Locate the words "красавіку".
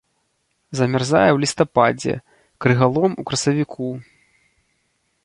3.33-3.89